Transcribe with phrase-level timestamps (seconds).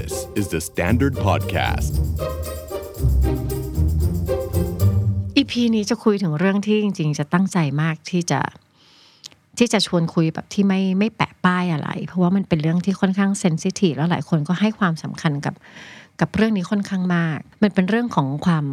[0.00, 1.92] This is the Standard Podcast.
[5.36, 8.40] อีพีนี้จะคุยถึงเรื่องที่จริง ๆ จะตั้งใจมากที่จะ
[9.58, 15.54] ที่จะชวนคุยแบบที่ไม่ไม่แปะป้ายอะไร เพราะว่ามันเป็นเรื่องที่ค่อนข้างเซนซิทีฟแล้วหลายคนก็ให้ความสำคัญกับ
[16.20, 18.66] กับเรื่องนี้ค่อนข้างมาก มันเป็นเรื่องของความ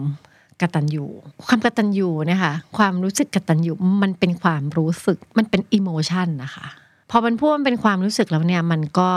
[0.62, 1.06] กตัญญู
[1.48, 3.74] ความกตัญญูเนี่ยค่ะความรู้สึกกตัญญู
[4.04, 6.68] มันเป็นความรู้สึกมันเป็นอิโมชันนะคะ
[7.12, 9.12] พอมันพูดมันเป็นความรู้สึกแล้วเนี่ยมันก็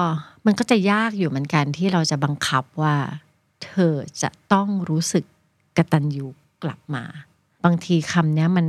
[0.46, 2.96] มันก็จะยากอยู่เหมือนกันที่เราจะบังคับว่า
[3.64, 5.24] เธอจะต้องรู้สึก
[5.76, 6.26] กระตัญญู
[6.62, 7.04] กลับมา
[7.64, 8.66] บางทีคำเนี้ยมัน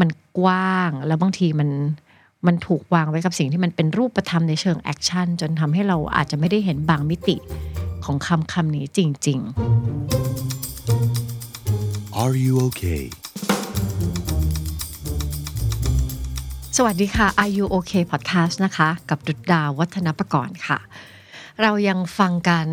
[0.00, 1.70] มันกว้างแล้วบางทีมัน
[2.46, 7.36] มันถูกวางไว้กับสิ่งที่มันเป็นรูปธรรมในเชิง action จนทำให้เราอาจจะไม่ได้เห็นบางมิติ
[8.04, 9.52] ของคำคำนี้จริง ๆ
[12.22, 13.02] Are you okay?
[16.78, 20.78] สวัสดีค่ะ Are You OK Podcast นะคะ กับดุดดาววัฒนประกรณ์ค่ะ
[21.62, 22.66] เรายังฟังกัน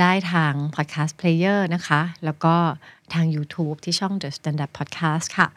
[0.00, 2.54] ได้ทาง Podcast Player นะคะ แล้วก็
[3.14, 5.48] ทาง YouTube ที่ช่อง The Standard Podcast ค่ะ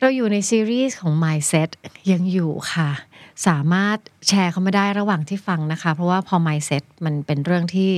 [0.00, 1.70] เราอยู่ในซีรีส์ของ Mindset
[2.12, 2.90] ยังอยู่ค่ะ
[3.46, 7.90] สามารถแชร์เข้ามาได้ระหว่างที่ฟังนะคะ เพราะว่าพอ Mindset มันเป็นเรื่องที่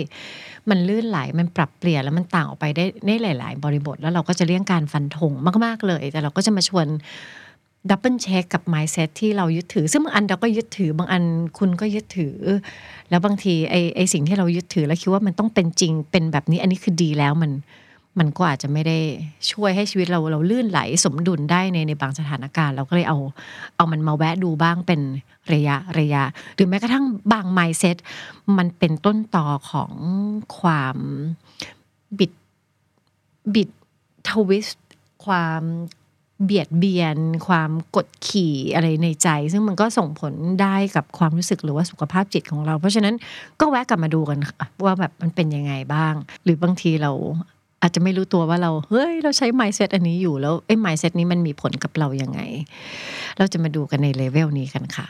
[0.71, 5.33] มันลื่นไหล มันปรับเปลี่ยนแล้วมันต่างออกไปได้ในหลาย ๆ บริบท แล้วเราก็จะเลี่ยงการฟันธง
[5.65, 6.89] มาก ๆ เลย แต่เราก็จะมาชวน
[7.91, 11.23] double check กับ mindset ที่เรายึดถือ ซึ่งบางอันเราก็ยึดถือบางอัน
[11.59, 12.37] คุณก็ยึดถือ
[13.11, 17.53] แล้วบางทีไอ้ไอ้สิ่งที่เรายึดถือแล้วคิดว่ามันต้องเป็นจริงเป็นแบบนี้อันนี้คือดีแล้วมัน
[18.19, 18.99] มันก็อาจจะไม่ได้
[19.53, 23.19] ช่วยให้ชีวิตเราเราลื่นไหลสมดุลได้ในในบางสถานการณ์ เราก็เลยเอา
[23.77, 25.01] เอามันมาแวะดูบ้างเป็น
[25.53, 26.23] ระยะระยะ
[26.55, 27.97] หรือแม้กระทั่งบาง mindset
[28.57, 29.93] มันเป็นต้นตอของ
[30.59, 30.97] ความ
[32.19, 32.33] บิด
[33.55, 33.69] บิด
[34.29, 34.87] ทวิสต์
[35.25, 35.63] ความ
[36.45, 43.15] เบียดเบียน ความกดขี่อะไรในใจ ซึ่งมันก็ส่งผลได้กับความรู้สึกหรือว่าสุขภาพจิตของเรา เพราะฉะนั้น
[43.61, 44.39] ก็แวะกลับมาดูกัน
[44.85, 47.13] ว่าแบบมันเป็นยังไงบ้าง หรือบางทีเรา
[47.83, 52.41] อาจจะไม่รู้ตัวว่าเราเฮ้ยเราใช้ mindset อันนี้อยู่แล้วไอ้ mindset นี้มันมีผลกับเรายังไง
[53.39, 55.07] เราจะมาดูกันในเลเวลนี้กันค่ะ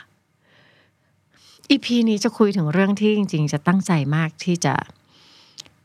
[1.71, 4.75] EP นี้จะคุยถึงเรื่องที่จริง ๆ จะตั้งใจมากที่จะ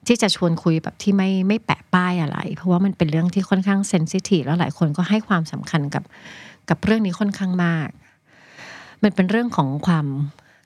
[0.07, 6.03] ที่จะชวนคุยแบบที่ไม่ไม่แปะป้ายอะไร เพราะว่ามันเป็นเรื่องที่ค่อนข้างเซนซิทีฟแล้วหลายคนก็ให้ความสำคัญกับ
[6.69, 7.89] กับเรื่องนี้ค่อนข้างมาก
[9.03, 10.07] มันเป็นเรื่องของความ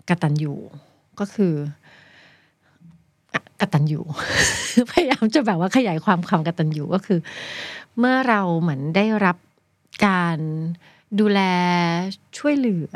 [0.10, 0.54] กระตัญญู
[1.20, 1.54] ก็คือ
[3.34, 4.02] อะกตัญญู
[4.92, 7.20] พยายามจะแบบว่าขยายความความกตัญญูก็คือ
[8.00, 9.38] เมื่อเราเหมือนได้รับ
[10.08, 10.38] การ
[11.20, 11.42] ดูแล
[12.38, 12.78] ช่วยเหลื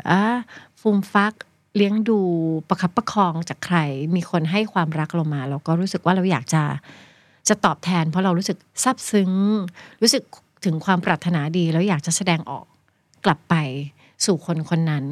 [0.80, 1.34] ฟูมฟัก
[1.76, 2.18] เลี้ยงดู
[2.68, 3.78] ประคับประคองจากใคร
[4.14, 6.62] มีคนให้ความรักเรามา เราก็รู้สึกว่าเราอยากจะ
[7.48, 9.30] จะตอบแทน เพราะเรารู้สึกซาบซึ้ง
[10.02, 10.22] รู้สึก
[10.64, 12.64] ถึงความปรารถนาดี แล้วอยากจะแสดงออก
[13.24, 13.54] กลับไป
[14.24, 15.04] สู่คนคนนั้น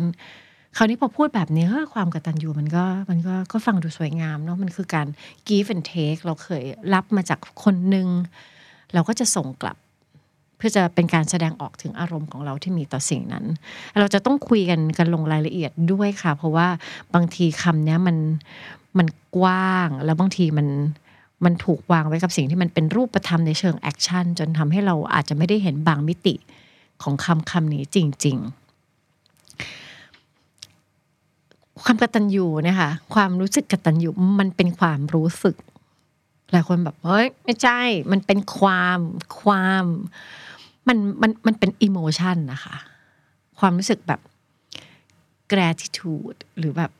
[0.76, 5.06] คราวนี้พอพูดแบบนี้เฮ้ยความกตัญญูมันก็มันก็ก็ฟังดูสวยงามเนาะมันคือการ
[5.48, 6.64] give and take เราเคย
[6.94, 8.06] รับมาจากคนหนึ่ง
[8.94, 9.76] เราก็จะส่งกลับ
[10.56, 13.44] เพื่อจะเป็นการแสดงออกถึงอารมณ์ของเราที่มีต่อสิ่งนั้น
[14.00, 16.68] เราจะต้องคุยกันกันลงรายละเอียดด้วยค่ะ เพราะว่า
[17.14, 18.16] บางทีคำเนี้ยมัน
[18.98, 20.68] มันกว้างแล้วบางทีมัน
[21.44, 26.34] มันถูกวางไว้กับสิ่งที่มันเป็นรูปธรรมในเชิง action จนทำให้เราอาจจะไม่ได้เห็นบางมิติ
[27.02, 28.64] ของคำคำนี้จริง ๆ
[31.82, 34.08] ความกตัญญูเนี่ยค่ะความรู้สึกกตัญญู
[34.40, 35.56] มันเป็นความรู้สึก
[36.52, 38.98] หลายคนแบบเฮ้ยไม่ใช่ มันเป็นความ
[39.40, 39.84] ความ
[40.88, 42.76] มันมันมันเป็นอิโมชันนะคะ
[43.58, 44.20] ความรู้สึกแบบ
[45.52, 46.92] gratitude หรือแบบ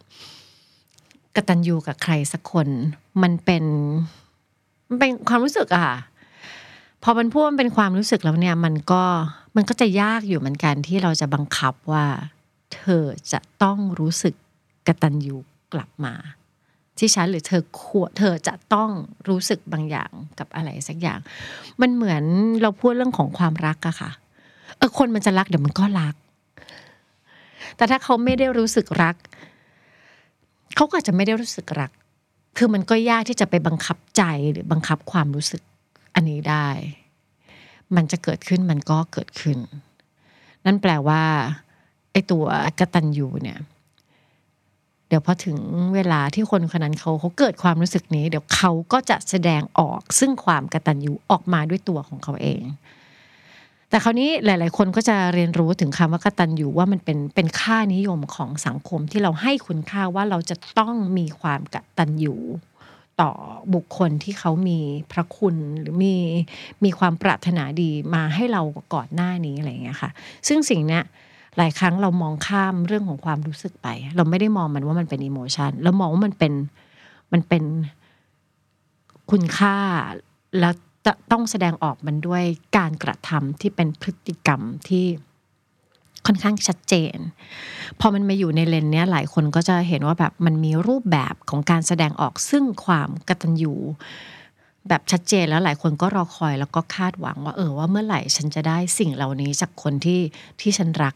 [1.37, 2.69] กตัญญูกับใครสักคน
[3.23, 3.65] มันเป็น
[4.89, 5.97] มันเป็นความรู้สึกอะค่ะ
[7.03, 9.03] พอมันพูดมันเป็นความรู้สึกแล้วเนี่ย มันก็
[9.57, 12.07] มันก็จะยากอยู่เหมือนกันที่เราจะบังคับว่า
[12.75, 14.35] เธอจะต้องรู้สึก
[14.87, 15.37] กตัญญู
[15.73, 16.15] กลับมา
[16.99, 18.91] ที่ฉันหรือเธอควรเธอจะต้อง
[19.29, 21.19] รู้สึกบางอย่างกับอะไรสักอย่าง
[21.81, 22.25] มันเหมือน
[22.63, 24.11] เราพูดเรื่องของความรักอะค่ะ
[24.77, 26.15] เออคนมันจะรักเดี๋ยวมันก็รัก
[27.77, 29.17] แต่ถ้าเขาไม่ได้รู้สึกรัก
[30.77, 31.91] เขาก็จะไม่ได้รู้สึกรัก
[32.57, 35.63] คือมันก็ยากที่จะไปบังคับใจหรือบังคับความรู้สึก
[36.15, 36.69] อันนี้ได้
[37.97, 39.59] มันจะเกิดขึ้นมันก็เกิดขึ้น
[40.65, 41.23] นั่นแปลว่า
[42.13, 42.45] ไอ้ตัว
[42.79, 43.59] กระตัญญูเนี่ย
[45.15, 45.59] ดี๋ยวพอถึง
[45.95, 52.63] เวลาที่คนคนนั้นเขาเขาเกิดความรู้สึกนี้ เดี๋ยวเขาก็จะแสดงออกซึ่งความกตัญญูออกมาด้วยตัวของเขาเอง
[53.89, 62.37] แต่คราวนี้หลาย ๆ คนก็จะเรียนรู้ถึงคำว่ากตัญญูว่ามันเป็นเป็นค่านิยมของสังคมที่เราให้คุณค่าว่าเราจะต้องมีความกตัญญู
[63.21, 63.31] ต่อ
[63.75, 64.79] บุคคลที่เขามี
[65.13, 66.15] พระคุณหรือมี
[66.85, 68.63] มีความปรารถนาดีมาให้เรา
[68.95, 70.11] ก่อนหน้านี้อะไรอย่างเงี้ยค่ะ
[70.49, 71.05] ซึ่งสิ่งเนี้ย
[71.57, 76.53] หลายครั้งเรามองข้ามเรื่องของความรู้สึกไป เราไม่ได้มองมันว่ามันเป็นอิโมชันเรามองว่ามันเป็น
[77.33, 77.65] มันเป็น
[79.31, 79.77] คุณค่า
[80.61, 80.73] แล้ว
[81.33, 82.43] ต้องแสดงออกมันด้วย
[82.77, 85.07] การกระทำที่เป็นพฤติกรรมที่
[86.27, 87.17] ค่อนข้างชัดเจน
[88.01, 93.75] พอมันมาอยู่ในเลนเนี้ยหลายคนก็จะเห็นว่าแบบมันมีรูปแบบของการแสดงออกซึ่งความกตัญญู
[94.89, 100.21] แบบชัดเจนแล้วหลายคนก็รอคอยแล้วก็คาดหวังว่าเออว่าเมื่อไหร่ฉันจะได้สิ่งเหล่านี้จากคนที่
[100.61, 101.15] ที่ฉันรัก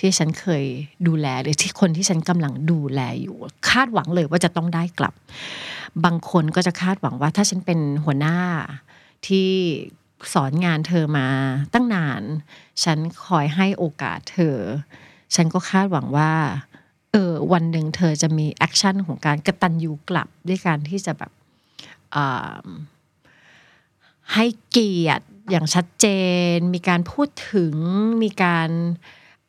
[0.00, 0.64] ที่ฉันเคย
[1.06, 3.36] ดูแลหรือที่คนที่ฉันกำลังดูแลอยู่
[3.70, 5.14] คาดหวังเลยว่าจะต้องได้กลับ
[6.04, 8.38] บางคนก็จะคาดหวังว่าถ้าฉันเป็นหัวหน้า
[9.26, 9.50] ที่
[10.32, 11.28] สอนงานเธอมา
[11.72, 12.22] ตั้งนาน
[12.84, 14.56] ฉันคอยให้โอกาสเธอ
[15.34, 16.32] ฉันก็คาดหวังว่า
[17.12, 21.32] เออวันหนึ่งเธอจะมี action ของการกตัญญูกลับด้วยการที่จะแบบ
[24.34, 26.06] ให้เกียรติอย่างชัดเจ
[26.54, 27.74] น มีการพูดถึง
[28.22, 28.70] มีการ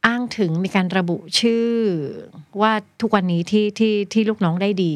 [0.06, 1.68] อ้างถึงมีการระบุชื่อ
[2.62, 4.96] ว่าทุกวันนี้ที่ที่ที่ลูกน้องได้ดี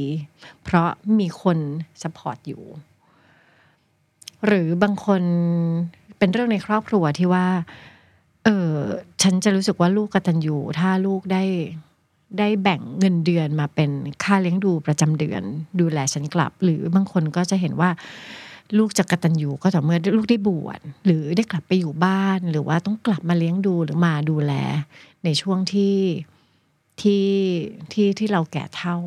[0.64, 0.90] เพราะ
[1.20, 1.58] มีคน
[2.02, 2.64] สปอร์ตอยู่
[4.46, 5.22] หรือบางคน
[6.18, 7.48] เป็นเรื่องในครอบครัวที่ว่า
[8.44, 8.74] เออ
[9.22, 11.44] ฉันจะรู้สึกว่าลูกกตัญญูถ้าลูกได้
[12.40, 13.92] ได้แบ่งเงินเดือนมาเป็น
[14.24, 15.44] ค่าเลี้ยงดูประจำเดือน
[15.80, 17.90] ดูแลฉันกลับ หรือบางคนก็จะเห็นว่า
[18.78, 24.54] ลูกจะกระตัญญูก็ต่อเมื่อลูกได้บวชหรือได้กลับไปอยู่บ้าน หรือว่าต้องกลับมาเลี้ยงดูหรือมาดูแล
[25.24, 25.98] ในช่วงที่
[27.02, 27.28] ที่
[27.92, 28.98] ที่ที่เราแก่เท่า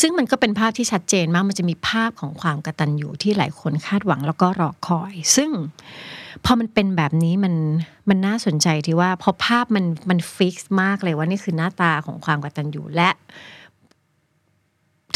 [0.00, 5.50] ซึ่งมันก็เป็นภาพที่ชัดเจนมากมันจะมีภาพของความกระตันอยู่ที่หลายคนคาดหวังแล้วก็รอคอย ซึ่ง
[6.44, 7.54] พอมันเป็นแบบนี้มัน
[8.08, 13.10] มันน่าสนใจที่ว่าพอภาพมันมันฟิกซ์มากเลยว่านี่คือหน้าตาของความกระตันอยู่และ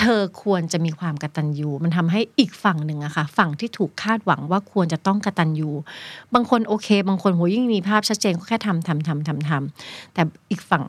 [0.00, 5.70] เธอควรจะมีความกตัญญูมันทำให้อีกฝั่งหนึ่งอะค่ะฝั่งที่ถูกคาดหวังว่าควรจะต้องกตัญญู
[6.34, 10.82] บางคนโอเค บางคนโหยิ่งมีภาพชัดเจนก็แค่ทำทำทำทำทำแต่อีกฝั่ง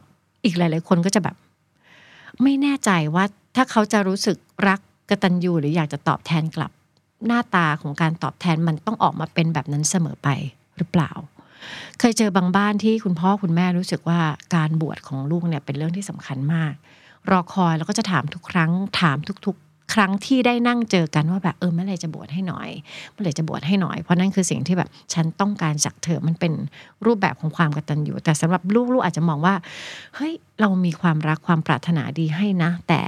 [0.46, 1.36] อีกหลาย ๆ คนก็จะแบบ
[2.44, 3.24] ไม่แน่ใจว่า
[3.56, 4.80] ถ้าเขาจะรู้สึกรัก
[5.10, 6.72] กตัญญูหรืออยากจะตอบแทนกลับ
[7.28, 10.30] หน้าตาของการตอบแทนมันต้องออกมาเป็นแบบนั้นเสมอไป
[10.78, 11.12] หรือเปล่า
[12.00, 14.20] เคยเจอบางบ้านที่คุณพ่อคุณแม่รู้สึกว่า
[14.56, 16.74] การบวชของลูกเนี่ยเป็นเรื่องที่สำคัญมาก
[17.32, 18.72] รอคอยแล้วก็จะถามทุกครั้ง
[19.02, 22.70] ถามทุก ๆ ครั้งที่ได้นั่งเจอกันว่าแบบเออเมื่อไหร่จะบวชให้หน่อย
[23.12, 26.54] เมื่อไหร่จะบวชให้หน่อย เพราะนั่นคือสิ่งที่แบบฉันต้องการจากเธอมันเป็น
[27.06, 29.56] รูปแบบของความกตัญญูแต่สำหรับลูกลูกอาจจะมองว่า
[30.16, 33.02] เฮ้ยเรามีความรักความปรารถนาดีให้นะ แต่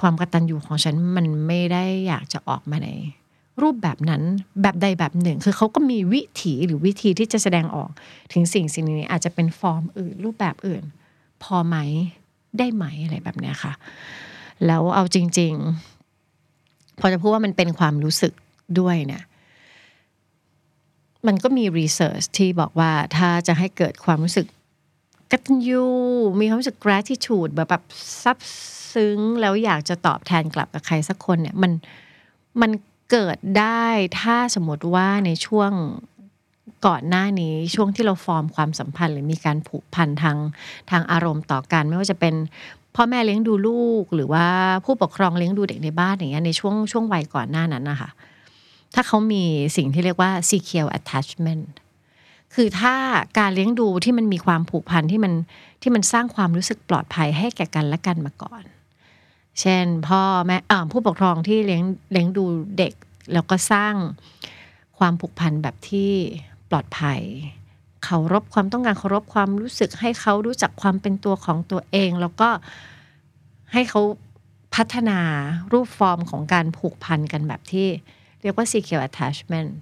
[0.00, 2.88] ความกตัญญูของฉันมันไม่ได้อยากจะออกมาใน
[3.62, 4.22] รูปแบบนั้น
[4.62, 7.90] แบบใดแบบหนึ่ง คือเขาก็มีวิถีหรือวิธีที่จะแสดงออก
[8.32, 10.82] ถึงสิ่งสิ่งนี้อาจจะเป็นฟอร์มอื่นรูปแบบอื่น
[11.42, 11.76] พอไหม
[12.58, 13.72] ได้ไหมอะไรแบบเนี้ยค่ะ
[14.66, 15.54] แล้วเอาจริง
[16.26, 18.32] ๆ พอจะพูดว่ามันเป็นความรู้สึก
[18.80, 19.22] ด้วยเนี่ย
[21.26, 24.46] มันก็มีรีเสิร์ชที่บอกว่าถ้าจะให้เกิดความรู้สึก
[25.30, 25.84] กตัญญู
[26.40, 27.84] มีความรู้สึก gratitude แบบแบบ
[28.22, 28.38] ซับ
[28.92, 31.72] ซึ้งแล้วอยากจะตอบแทนกลับกับใครสักคนเนี่ยมัน
[32.60, 32.70] มัน
[33.10, 33.86] เกิดได้
[34.20, 35.72] ถ้าสมมติว่าในช่วง
[36.86, 40.36] ก่อนหน้านี้ช่วงที่เราฟอร์มความสัมพันธ์ หรือมีการผูกพันทาง
[40.90, 42.34] ทางอารมณ์ต่อกันไม่ว่าจะเป็น
[42.96, 44.46] พ่อแม่เลี้ยงดูลูก หรือว่า
[44.84, 48.10] ผู้ปกครองเลี้ยงดูเด็กในบ้านอย่างเงี้ยในช่วงช่วงวัยก่อนหน้านั้นนะคะ
[48.94, 49.44] ถ้าเขามี
[49.76, 51.64] สิ่งที่เรียกว่า secure attachment
[52.54, 52.94] คือถ้า
[53.38, 55.32] การเลี้ยงดูที่มันมีความผูกพันที่มัน
[55.82, 58.64] ที่มันสร้างความรู้สึกปลอดภัยให้แก่กันและกันมาก่อน
[59.60, 60.56] เช่น พ่อแม่
[60.92, 61.82] ผู้ปกครองที่เลี้ยง
[62.12, 62.44] เลี้ยงดู
[62.78, 62.92] เด็ก
[63.32, 63.94] แล้วก็สร้าง
[64.98, 66.12] ความผูกพันแบบที่
[66.70, 67.20] ปลอดภัย
[68.04, 72.48] เคารพความต้องการเคารพความรู้สึกให้เขารู้จักความเป็นตัวของตัวเอง แล้วก็
[73.72, 74.00] ให้เขา
[74.74, 75.20] พัฒนา
[75.72, 77.88] รูปฟอร์มของการผูกพันกันแบบที่
[78.42, 79.72] เรียกว่า secure attachment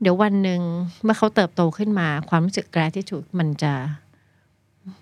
[0.00, 0.60] เดี๋ยววันหนึ่ง
[1.04, 3.72] เมื่อเขาเติบโตขึ้นมา ความรู้สึก gratitude มันจะ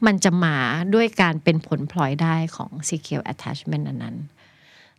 [0.06, 0.56] มันจะมา
[0.94, 4.16] ด้วยการเป็นผลพลอยได้ของ secure attachment อนั้น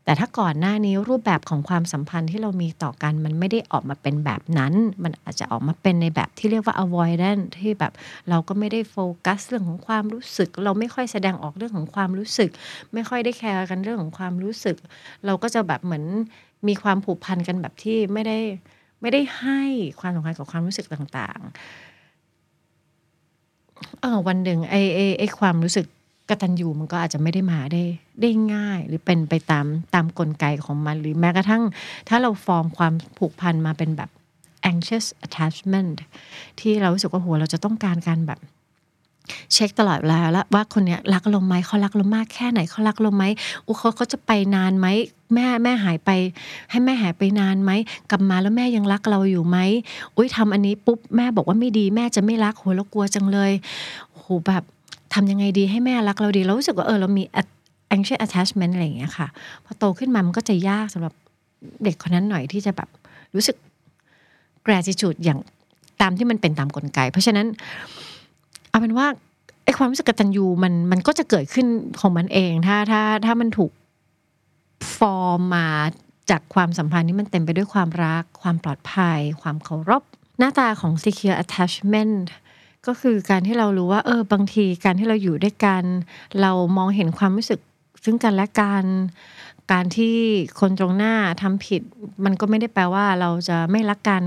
[0.05, 7.93] แต่ถ้าก่อนหน้านี้รูปแบบของความสัมพันธ์ที่เรามีต่อกันมันไม่ได้ออกมาเป็นแบบนั้น มันอาจจะออกมาเป็นในแบบที่เรียกว่า avoidance ที่แบบ
[8.29, 12.49] เราก็ไม่ได้โฟกัสเรื่องของความรู้สึก เราไม่ค่อยแสดงออกเรื่องของความรู้สึก
[12.93, 14.77] ไม่ค่อยได้แคร์กันเรื่องของความรู้สึก
[15.25, 16.03] เราก็จะแบบเหมือน
[16.67, 18.37] มีความผูกพันกันแบบที่ไม่ได้
[19.01, 19.61] ไม่ได้ให้
[19.99, 21.49] ความสำคัญกับความรู้สึกต่างๆ
[24.01, 25.85] เออวันหนึ่งไอ้ไอ้ไอ้ความรู้สึก
[26.29, 27.83] กตัญญูมันก็อาจจะไม่ได้มาได้
[28.21, 31.63] ได้ง่าย หรือเป็นไปตามตามกลไกของมัน หรือแม้กระทั่ง
[32.09, 34.09] ถ้าเราฟอร์มความผูกพันมาเป็นแบบ
[34.71, 35.95] anxious attachment
[36.59, 38.39] ที่เรารู้สึกว่าหัวเราจะต้องการการแบบ
[39.53, 43.23] เช็คตลอดเวลาแล้วว่าคนเนี้ยรักเราไหมเขารักเรามากแค่ไหนเขารักเราไหม
[43.65, 44.87] อุเขาเขาจะไปนานไหม
[45.35, 46.09] แม่แม่หายไป
[46.69, 47.71] ให้แม่หายไปนานไหม
[48.09, 49.57] กลับมาแล้วแม่ยังรักเราอยู่ไหม
[50.15, 53.51] อุ้ยทำอันนี้ปุ๊บแม่บอกว่าไม่ดีแม่จะไม่รักโหเรากลัวจังเลย
[54.15, 54.63] โหแบบ
[55.15, 57.23] ทำยังไงดีให้แม่รักเราดีเรารู้สึกว่าเออเรามี
[57.95, 59.27] anxious attachment อะไรอย่างเงี้ยค่ะ
[59.65, 61.13] พอโตขึ้นมามันก็จะยากสำหรับ
[61.83, 62.89] เด็กคนนั้นหน่อยที่จะแบบ
[63.35, 63.55] รู้สึก
[64.65, 65.39] gratitude อย่าง
[66.01, 67.47] ตามที่มันเป็นตามกลไก เพราะฉะนั้น
[68.69, 69.07] เอาเป็นว่า
[69.63, 71.67] ไอ้ความรู้สึกกตัญญูมันมันก็จะเกิดขึ้น
[71.99, 73.71] ของมันเอง ถ้าถ้าถ้ามันถูก
[74.97, 75.67] ฟอร์มมา
[76.29, 80.03] จากความสัมพันธ์ที่มันเต็มไปด้วยความรัก ความปลอดภัย ความเคารพ
[80.39, 82.15] หน้าตาของ secure attachment
[82.87, 85.83] ก็คือการที่เรารู้ว่า เออบางทีการที่เราอยู่ด้วยกัน
[86.41, 87.59] เรามองเห็นความรู้สึก
[88.03, 88.85] ซึ่งกันและกัน
[89.71, 90.15] การที่
[90.59, 91.81] คนตรงหน้าทำผิด
[92.25, 94.23] มันก็ไม่ได้แปลว่าเราจะไม่รักกัน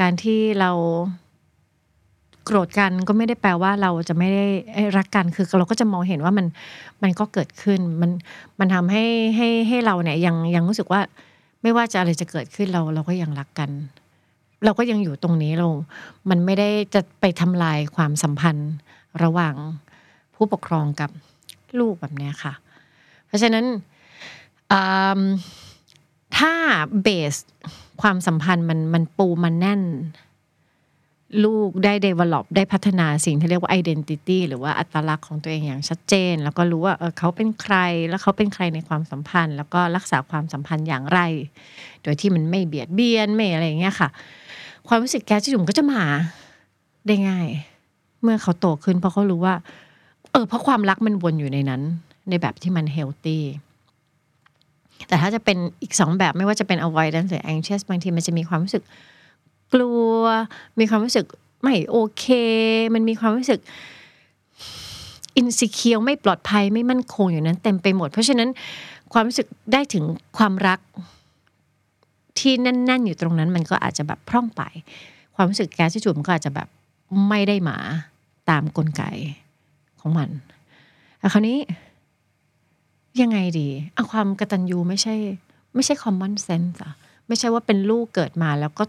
[0.00, 0.70] การที่เรา
[2.44, 4.46] โกรธกันก็ไม่ได้แปลว่าเราจะไม่ได้
[4.96, 6.46] รักกัน คือเราก็จะมองเห็นว่ามัน
[7.02, 8.10] มันก็เกิดขึ้น มัน
[8.58, 9.04] มันทำให้
[9.36, 11.00] ให้ให้เราเนี่ยยังยังรู้สึกว่า
[11.62, 13.70] ไม่ว่าจะอะไรจะเกิดขึ้นเราเราก็ยังรักกัน
[14.64, 15.66] เราก็ยังอยู่ตรงนี้เรา
[16.30, 18.72] มันไม่ได้จะไปทำลายความสัมพันธ์
[19.22, 19.54] ระหว่าง
[20.34, 21.10] ผู้ปกครองกับ
[21.78, 22.52] ลูกแบบนี้ค่ะ
[23.26, 23.64] เพราะฉะนั้น
[26.38, 26.54] ถ้า
[27.02, 27.34] เบส
[28.02, 29.82] ความสัมพันธ์มันมันปูมันแน่น
[31.44, 37.76] ลูกได้ develop ได้พัฒนาสิ่งที่เรียกว่า identity หรือว่าอัตลักษณ์ของตัวเองอย่างชัดเจน แล้วก็รู้ว่าเออเขาเป็นใคร
[38.08, 41.20] แล้วเขาเป็นใครในความสัมพันธ์ แล้วก็รักษาความสัมพันธ์อย่างไร
[42.02, 44.08] โดยที่มันไม่เบียดเบียนไม่อะไรอย่างเงี้ยค่ะ
[44.88, 46.02] ความรู้สึกแกที่ถุ่มก็จะมา
[47.06, 47.48] ได้ง่าย
[48.22, 49.54] เมื่อเขาโตขึ้นเพราะเขารู้ว่า
[50.32, 51.82] เออเพราะความรักมันวนอยู่ในนั้น
[52.28, 53.42] ในแบบที่มันเฮลตี้
[55.08, 58.82] แต่ถ้าจะเป็นอีกสองแบบไม่ว่าจะเป็น avoidance หรือ anxious บางทีมันจะมีความรู้สึก
[59.72, 60.22] กลัว
[60.78, 61.26] มีความรู้สึก
[61.62, 62.24] ไม่โอเค
[62.94, 63.60] มันมีความรู้สึก
[65.40, 68.48] insecure ไม่ปลอดภัยไม่มั่นคงอยู่นั้นเต็มไปหมด เพราะฉะนั้น
[69.12, 70.04] ความรู้สึกได้ถึง
[70.38, 70.78] ความรัก
[72.38, 74.62] ที่แน่น ๆ อยู่ตรงนั้นมันก็อาจจะแบบพร่องไป
[75.34, 76.68] ความรู้สึกแก๊สที่จุ่มก็อาจจะแบบ
[77.28, 77.76] ไม่ได้มา
[78.50, 79.02] ตามกลไก
[80.00, 80.28] ของมัน
[81.18, 81.58] แต่คราวนี้
[83.20, 85.14] ยังไงดีเอาความกระตัญญูไม่ใช่
[85.74, 86.92] ไม่ใช่ common sense อะ
[87.26, 88.84] ไม่ใช่ว่าเป็นลูกเกิดมาแล้วก็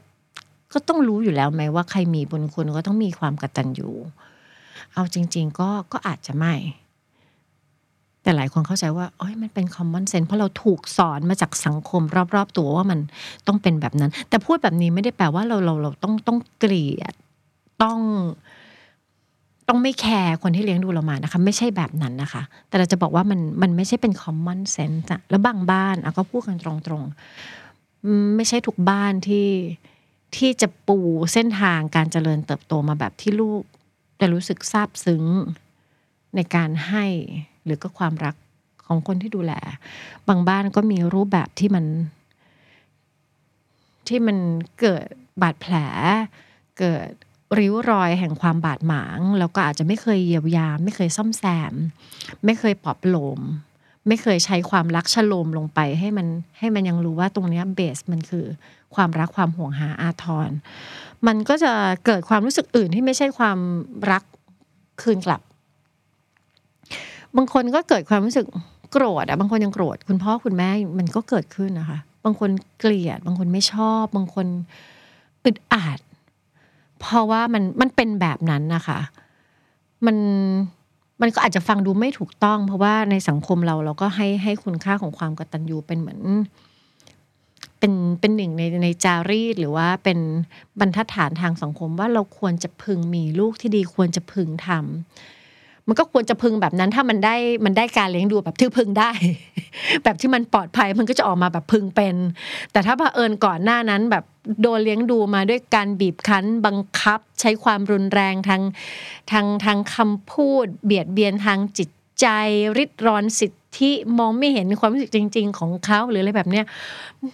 [0.74, 3.90] ก็ต้องรู้อยู่แล้วไหมว่าใครมีบุญคุณก็ต้องมีความกระตัญญู
[4.94, 6.54] เอาจริง ๆ ก็ก็อาจจะไม่
[8.30, 12.02] แต่หลายคนเข้าใจว่าโอ้ยมันเป็น common sense เพราะเราถูกสอนมาจากสังคม
[12.36, 13.00] รอบๆ ตัวว่ามัน
[13.48, 17.14] ต้องเป็นแบบนั้น แต่พูดแบบนี้ไม่ได้แปลว่าเราเราเราต้องต้องเกลียด
[17.84, 18.00] ต้อง
[19.68, 29.48] ต้องไม่แคร์คนที่เลี้ยงดูเรามานะคะ ไม่ใช่แบบนั้นนะคะ แต่เราจะบอกว่ามันมันไม่ใช่เป็น common sense อะแล้วบางบ้านอะก็พูดกันตรงๆ ไม่ใช่ทุกบ้านที่
[30.36, 30.98] ที่จะปู
[31.34, 33.62] เส้นทางการเจริญเติบโตมาแบบที่ลูก
[34.20, 35.24] จะรู้สึกซาบซึ้ง
[36.36, 37.06] ในการให้
[37.66, 38.36] หรือก็ความรัก
[38.88, 39.54] ของคนที่ดูแล
[40.28, 41.86] บางบ้านก็มีรูปแบบที่มัน
[44.08, 44.38] ที่มัน
[44.80, 45.06] เกิด
[45.42, 45.76] บาดแผล
[46.80, 47.10] เกิด
[47.60, 51.74] ริ้วรอยแห่งความบาดหมาง แล้วก็อาจจะไม่เคยเยียวยา ไม่เคยซ่อมแซม
[52.46, 53.42] ไม่เคยปลอบโลม
[54.08, 56.28] ไม่เคยใช้ความรักชโลมลงไปให้มัน
[56.60, 58.46] ให้มันยังรู้ว่าตรงนี้เบสมันคือ
[58.96, 60.50] ความรักความห่วงหาอาทร
[61.28, 61.72] มันก็จะ
[62.06, 63.58] เกิดความรู้สึกอื่นที่ไม่ใช่ความ
[64.12, 64.24] รัก
[65.02, 65.42] คืนกลับ
[67.38, 68.46] บางคนก็เกิดความรู้สึก
[68.92, 70.70] โกรธอะบางคนยังโกรธคุณพ่อคุณแม่
[71.00, 74.48] มันก็เกิดขึ้นนะคะ บางคนเกลียด บางคนไม่ชอบ บางคน
[75.46, 76.00] อึดอัด
[77.00, 79.00] เพราะว่ามันมันเป็นแบบนั้นนะคะ
[80.06, 80.18] มัน
[81.22, 86.22] มันก็อาจจะฟังดูไม่ถูกต้อง เพราะว่าในสังคมเราเราก็ให้ให้คุณค่าของความกตัญญูเป็นเหมือน
[87.80, 90.20] เป็นเป็นหนึ่งในในจารีตหรือว่าเป็น
[90.80, 95.39] บรรทัดฐานทางสังคมว่าเราควรจะพึงมีลูกที่ดีควรจะพึงทำ
[95.90, 99.12] มันก็ควรจะพึงแบบนั้นถ้ามันได้มันได้การเลี้ยงดูแบบที่พึงได้
[100.04, 102.16] แบบที่มันปลอดภัยมันก็จะออกมาแบบพึงเป็น
[102.72, 104.24] แต่ถ้าเผอิญก่อนหน้านั้นแบบ
[104.62, 108.62] โดนเลี้ยงดูมาด้วยการบีบคั้น บังคับ ใช้ความรุนแรงทาง
[109.32, 111.90] ทางทางคำพูด เบียดเบียนทางจิต
[112.22, 112.28] ใจ
[112.78, 116.66] ริดรอนสิทธิมองไม่เห็นความรู้สึกจริง ๆ ของเขาหรืออะไรแบบเนี้ย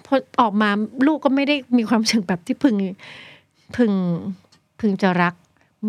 [0.05, 0.69] พอออกมา
[1.07, 2.75] ลูกก็ไม่ได้มีความรู้สึกแบบที่พึง
[3.75, 3.91] พึง
[4.79, 5.35] พึงจะรัก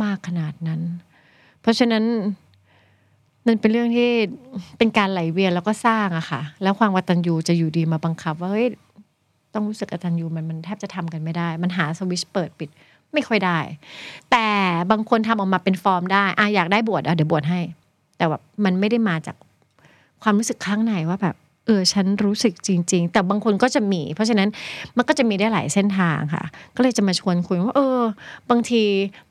[0.03, 0.81] มากขนาดนั้น
[1.61, 2.05] เพราะฉะนั้น
[3.47, 4.11] มันเป็นเรื่องที่
[4.79, 8.69] เป็นการไหลเวียนแล้วก็สร้างอะค่ะ แล้วความกตัญญูจะอยู่ดีมาบังคับ ว่าเฮ้ย
[9.55, 12.69] ต้องรู้สึกกตัญญูมันมันแทบจะทำกันไม่ได้ มันหาสวิชเปิดปิด
[13.13, 13.59] ไม่ค่อยได้
[14.31, 14.47] แต่
[14.91, 17.61] บางคนทำออกมาเป็นฟอร์มได้อะอยากได้บวชอะเดี๋ยวบวชให้
[18.17, 19.37] แต่แบบมันไม่ได้มาจาก
[20.23, 21.37] ความรู้สึกข้างในว่าแบบ
[21.67, 24.49] เออฉันรู้สึกจริง ๆ แต่บางคนก็จะมี เพราะฉะนั้น
[24.97, 26.45] มันก็จะมีได้หลายเส้นทางค่ะ
[26.77, 28.01] ก็เลยจะมาชวนคุยว่า เออ
[28.51, 28.83] บางที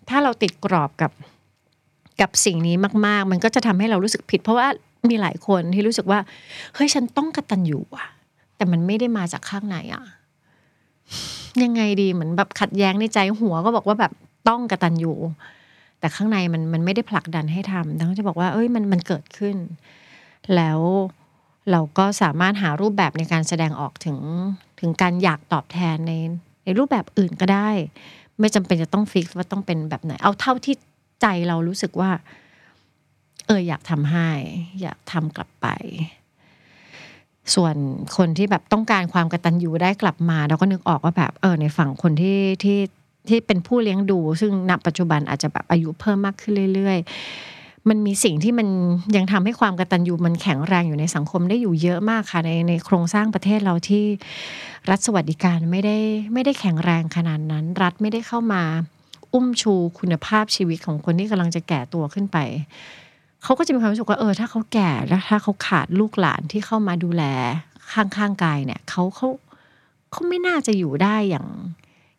[0.09, 1.11] ถ้าเราติดกรอบกับ
[2.21, 4.67] กับสิ่งนี้มาก ๆ มันก็จะทำให้เรารู้สึกผิด เพราะว่า
[5.09, 6.19] มีหลายคนที่รู้สึกว่า
[6.75, 8.07] เฮ้ยฉันต้องกระตันอยู่อะ
[8.55, 10.03] แต่มันไม่ได้มาจากข้างในอะ
[11.63, 14.11] ยังไงดีเหมือนแบบขัดแย้งในใจหัวก็บอกว่าแบบ
[14.49, 15.17] ต้องกระตันอยู่
[15.99, 19.55] แต่ข้างในมันมันไม่ได้ผลักดันให้ทำแต่เขาจะบอกว่า เอ้ยมันมันเกิดขึ้น
[20.55, 20.79] แล้ว
[21.71, 24.17] เราก็สามารถหารูปแบบในการแสดงออกถึง
[24.79, 26.13] ถึงการอยากตอบแทนใน
[26.63, 27.69] ในรูปแบบอื่นก็ได้
[28.39, 30.75] ไม่จำเป็นจะต้องฟิกว่าต้องเป็นแบบไหน เอาเท่าที่
[31.21, 32.11] ใจเรารู้สึกว่า
[33.47, 34.29] เอออยากทำให้
[34.81, 35.67] อยากทำกลับไป
[37.55, 37.75] ส่วน
[38.17, 42.79] คนที่แบบต้องการความกระตัญญูได้กลับมา เราก็นึกออกว่าแบบ เออ ในฝั่งคนที่ที่
[43.29, 48.67] ที่เป็นผู้เลี้ยงดู ซึ่งณปัจจุบันอาจจะแบบอายุเพิ่มมากขึ้นเรื่อย ๆมันมีสิ่งที่มัน
[49.15, 54.05] ยังทำให้ความกระตัญญูมันแข็งแรงอยู่ในสังคมได้อยู่เยอะมากค่ะในในโครงสร้างประเทศเราที่
[54.89, 55.97] รัฐสวัสดิการไม่ได้
[56.33, 58.63] ไม่ได้แข็งแรงขนาดนั้น รัฐไม่ได้เข้ามา
[59.35, 62.37] อุ้มชูคุณภาพชีวิตของคนที่กำลังจะแก่ตัวขึ้นไป
[63.43, 67.23] เขาก็จะมีความรู้สึกว่าเออ ถ้าเขาแก่แล้วถ้าเขาขาดลูกหลานที่เข้ามาดูแล
[67.93, 69.27] ข้างๆกายเนี่ยเขาเขา
[70.11, 71.47] เขาไม่น่าจะอยู่ได้อย่าง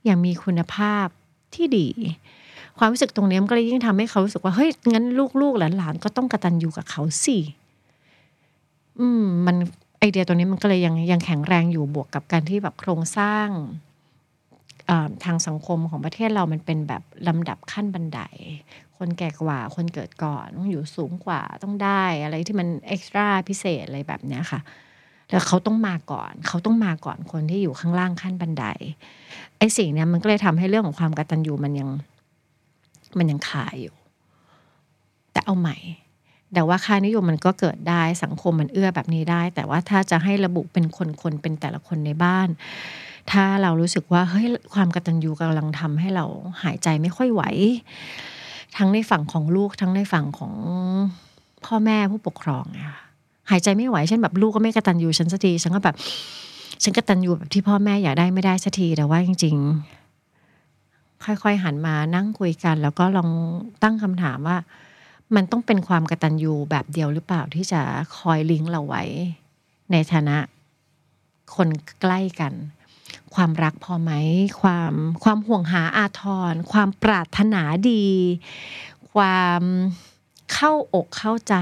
[0.05, 1.07] อย่างมีคุณภาพ
[1.55, 1.89] ที่ดี
[2.79, 5.05] ความรู้สึกตรงนี้มันก็เลยยิ่งทำให้เขารู้สึกว่าเฮ้ยงั้น
[5.41, 7.39] ลูกๆหลานๆก็ต้องกระตันอยู่กับเขาสิ
[9.01, 9.57] อืม มัน
[9.99, 13.49] ไอเดียตัวนี้มันก็เลยยังยังแข็งแรงอยู่บวกกับการที่แบบโครงสร้าง
[15.25, 18.21] ทางสังคมของประเทศเรามันเป็นแบบลำดับขั้นบันได
[18.97, 24.61] คนแก่กว่า คนเกิดก่อน ต้องอยู่สูงกว่าต้องได้อะไรที่มันเอ็กซ์ตร้าพิเศษอะไรแบบเนี้ยค่ะ
[25.31, 28.65] แล้วเขาต้องมาก่อน เขาต้องมาก่อนคนที่อยู่ข้างล่างขั้นบันได
[29.59, 31.89] ไอ้สิ่งเนี้ยมันก็เลยทำให้เรื่องของความกตัญญูมันยัง
[33.19, 33.95] มันยังคาอยู่
[35.33, 35.77] แต่เอาใหม่
[36.55, 40.85] แต่ว่าค่านิยมมันก็เกิดได้สังคมมันเอื้อแบบนี้ได้ แต่ว่าถ้าจะให้ระบุเป็น
[41.23, 42.49] คนๆเป็นแต่ละคนในบ้าน
[43.31, 46.25] ถ้าเรารู้สึกว่าเฮ้ยความกตัญญูกำลังทำให้เรา
[46.63, 47.43] หายใจไม่ค่อยไหว
[48.77, 50.53] ทั้งในฝั่งของลูกทั้งในฝั่งของ
[51.67, 52.97] พ่อแม่ผู้ปกครองอะ
[53.51, 55.97] หายใจไม่ไหวเช่นแบบลูกก็ไม่กระตัญญูฉันสักทีฉันก็แบบ
[56.83, 59.57] ฉันกระตัญญูแบบที่พ่อแม่อยากได้ไม่ได้สักทีแต่ว่าจริง
[60.45, 63.31] ๆ ค่อยๆหันมานั่งคุยกัน แล้วก็ลอง
[63.83, 64.59] ตั้งคำถามว่า
[65.35, 67.81] มันต้องเป็นความกระตัญญูแบบเดียวหรือเปล่าที่จะ
[68.17, 69.03] คอยลิงก์เราไว้
[69.93, 70.37] ในฐานะ
[71.57, 71.69] คน
[72.01, 72.53] ใกล้กัน
[73.37, 74.13] ความรักพอไหม
[74.61, 74.93] ความ
[75.25, 78.07] ความห่วงหาอาทร ความปรารถนาดี
[79.13, 79.63] ความ
[80.53, 81.57] เข้าอกเข้าใจ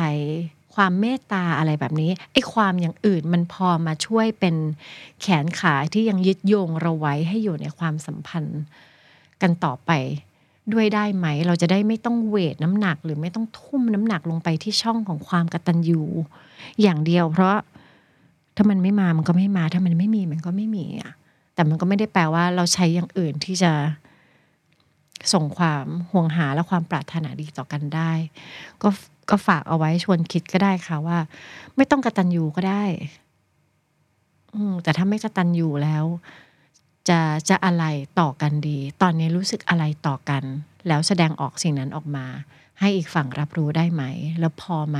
[0.75, 4.57] ความเมตตาอะไรแบบนี้ไอ้ความอย่างอื่นมันพอมาช่วยเป็น
[5.21, 8.61] แขนขาที่ยังยึดโยงเราไว้ให้อยู่ในความสัมพันธ์
[9.43, 9.91] กันต่อไป
[10.73, 16.03] ด้วยได้ไหม เราจะได้ไม่ต้องเวทน้ำหนัก หรือไม่ต้องทุ่มน้ำหนักลงไปที่ช่องของความกตัญญู
[16.83, 17.57] อย่างเดียว เพราะ
[18.57, 21.13] ถ้ามันไม่มามันก็ไม่มา ถ้ามันไม่มีมันก็ไม่มีอะ
[21.55, 23.73] แต่มันก็ไม่ได้แปลว่าเราใช้อย่างอื่นที่จะ
[25.33, 28.13] ส่งความห่วงหาและความปรารถนาดีต่อกันได้
[28.83, 28.89] ก็
[29.31, 31.19] ก็ฝากเอาไว้ชวนคิดก็ได้ค่ะว่า
[31.77, 32.85] ไม่ต้องกระตันยูก็ได้
[34.55, 36.05] อืแต่ถ้าไม่กระตันยูแล้ว
[37.09, 37.85] จะจะอะไร
[38.21, 40.43] ต่อกันดี ตอนนี้รู้สึกอะไรต่อกัน
[40.89, 42.27] แล้วแสดงออกสิ่งนั้นออกมา
[42.81, 44.03] ให้อีกฝั่งรับรู้ได้ไหม
[44.41, 44.99] แล้วพอไหม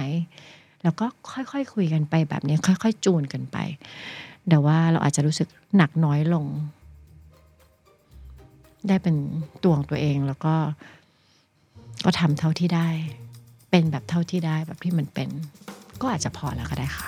[0.83, 3.57] แล้วก็ค่อยๆคคุยกันไปแบบนี้ ค่อย ๆ จูนกันไป
[4.49, 6.47] เดี๋ยวว่าเราอาจจะรู้สึกหนักน้อยลง
[8.89, 9.17] ได้เป็น
[9.63, 10.55] ตัวของตัวเองแล้วก็
[12.05, 12.89] ก็ทำเท่าที่ได้
[13.71, 15.29] เป็นแบบเท่าที่ได้แบบที่มันเป็น
[16.01, 17.07] ก็อาจจะพอแล้วก็ได้ค่ะ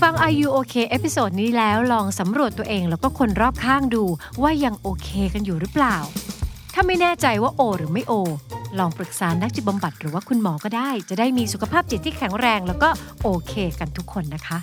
[0.00, 4.04] ฟัง Are You OK episode นี้แล้วลองสำรวจตัวเองแล้วก็คนรอบข้างดู
[4.42, 5.96] ว่ายังโอเคกันอยู่หรือเปล่า
[6.74, 8.12] ถ้าไม่แน่ใจว่าโอ หรือไม่โอ
[8.78, 12.88] ลองปรึกษานักจิตบำบัดหรือว่าคุณหมอก็ได้ จะได้มีสุขภาพจิตที่แข็งแรงแล้วก็
[13.22, 14.58] โอเคกันทุกคนนะคะ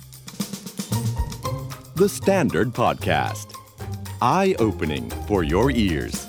[1.96, 3.48] The Standard Podcast.
[4.22, 6.25] Eye opening for your ears.